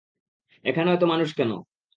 [0.65, 1.51] এখানে এত মানুষ কেন?